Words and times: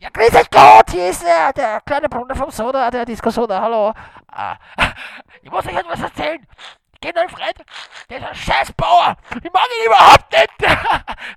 Ja, 0.00 0.08
grüß 0.08 0.34
euch 0.34 0.48
Gott, 0.48 0.92
hier 0.92 1.10
ist 1.10 1.22
äh, 1.22 1.52
der 1.52 1.82
kleine 1.82 2.08
Bruder 2.08 2.34
vom 2.34 2.50
Soda, 2.50 2.90
der 2.90 3.04
Disco 3.04 3.28
Soda, 3.28 3.60
hallo. 3.60 3.92
Äh, 4.34 4.54
ich 5.42 5.50
muss 5.50 5.66
euch 5.66 5.76
etwas 5.76 6.00
erzählen. 6.00 6.46
Der 7.02 7.10
ist 7.10 8.24
ein 8.24 8.34
Scheißbauer. 8.34 9.14
Ich 9.44 9.52
mag 9.52 9.66
ihn 9.78 9.86
überhaupt 9.86 10.32
nicht. 10.32 10.78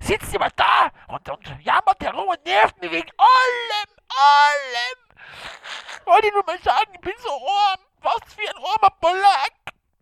Sitzt 0.00 0.34
immer 0.34 0.48
da 0.56 0.88
und, 1.08 1.28
und 1.28 1.46
jammert 1.62 2.02
herum 2.02 2.28
und 2.28 2.42
nervt 2.46 2.80
mich 2.80 2.90
wegen 2.90 3.10
allem, 3.18 3.98
allem. 4.08 6.06
Wollte 6.06 6.28
ich 6.28 6.32
nur 6.32 6.44
mal 6.46 6.58
sagen, 6.62 6.90
ich 6.94 7.00
bin 7.02 7.14
so 7.18 7.32
arm. 7.32 7.80
Was 8.00 8.32
für 8.32 8.48
ein 8.48 8.64
armer 8.64 8.94
Polack. 8.98 9.52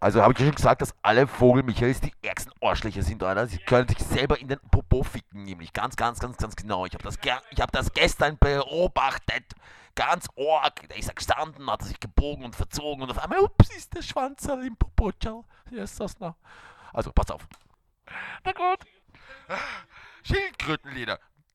Also 0.00 0.22
habe 0.22 0.32
ich 0.32 0.38
ja 0.38 0.46
schon 0.46 0.54
gesagt, 0.54 0.80
dass 0.80 0.94
alle 1.02 1.26
Vogel-Michaels 1.26 2.00
die 2.00 2.12
ärgsten 2.22 2.54
Arschlöcher 2.62 3.02
sind, 3.02 3.22
Alter. 3.22 3.46
Sie 3.46 3.58
können 3.58 3.86
sich 3.86 3.98
selber 3.98 4.40
in 4.40 4.48
den 4.48 4.58
Popo 4.70 5.02
ficken, 5.02 5.44
nämlich. 5.44 5.74
Ganz, 5.74 5.94
ganz, 5.94 6.18
ganz, 6.18 6.38
ganz 6.38 6.56
genau. 6.56 6.86
Ich 6.86 6.94
habe 6.94 7.04
das, 7.04 7.18
ich 7.50 7.60
hab 7.60 7.70
das 7.70 7.92
gestern 7.92 8.38
beobachtet. 8.38 9.52
Ganz 9.94 10.26
arg. 10.38 10.88
Da 10.88 10.94
ist 10.94 11.08
er 11.08 11.14
gestanden, 11.14 11.70
hat 11.70 11.82
er 11.82 11.88
sich 11.88 12.00
gebogen 12.00 12.46
und 12.46 12.56
verzogen 12.56 13.02
und 13.02 13.10
auf 13.10 13.18
einmal, 13.22 13.40
ups, 13.40 13.76
ist 13.76 13.94
der 13.94 14.00
Schwanzerl 14.00 14.64
im 14.64 14.76
Popo. 14.76 15.10
Ist 15.70 16.00
das 16.00 16.18
noch. 16.18 16.36
Also, 16.94 17.12
pass 17.12 17.30
auf. 17.30 17.46
Na 18.44 18.52
gut. 18.52 18.78
Schildkrötenleder. 20.22 21.18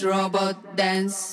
robot, 0.00 0.76
dance. 0.76 1.31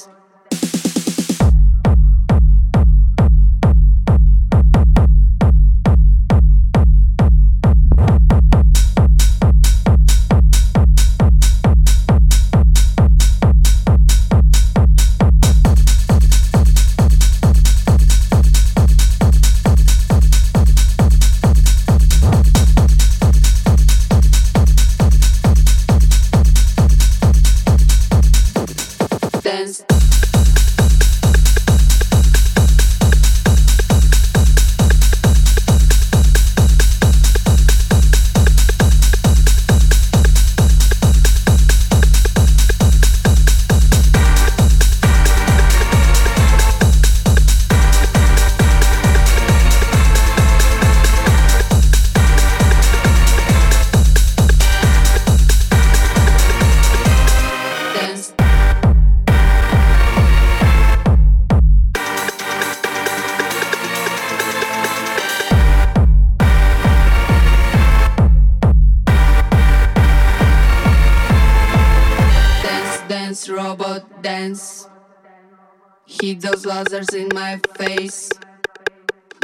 Hit 76.21 76.41
those 76.41 76.65
lasers 76.65 77.15
in 77.15 77.29
my 77.33 77.61
face. 77.77 78.29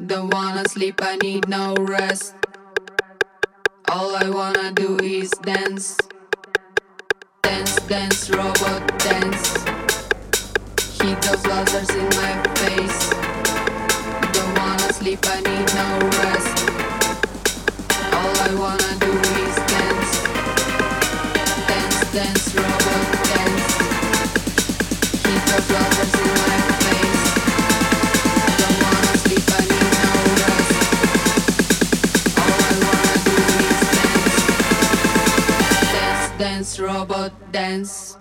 Don't 0.06 0.34
wanna 0.34 0.68
sleep, 0.68 1.00
I 1.02 1.16
need 1.16 1.48
no 1.48 1.74
rest. 1.76 2.36
All 3.88 4.14
I 4.14 4.30
wanna 4.30 4.74
do 4.74 4.98
is 4.98 5.32
dance. 5.42 5.98
Dance, 7.44 7.76
dance, 7.88 8.30
robot, 8.30 8.82
dance. 9.00 9.54
Hit 11.00 11.18
those 11.22 11.44
lasers 11.48 11.92
in 11.96 12.10
my 12.20 12.34
face. 12.60 13.10
Don't 14.36 14.54
wanna 14.60 14.92
sleep, 14.92 15.20
I 15.24 15.40
need 15.48 15.68
no 15.80 15.88
rest. 16.20 16.58
All 18.18 18.36
I 18.48 18.52
wanna 18.64 18.92
do 19.00 19.12
is 19.44 19.56
dance. 19.72 20.12
Dance, 21.72 22.00
dance, 22.12 22.54
robot, 22.54 23.08
dance. 23.32 23.68
Hit 25.24 25.42
those 25.48 25.68
lasers 25.72 26.25
Dance, 36.46 36.80
robot. 36.80 37.34
Dance. 37.52 38.18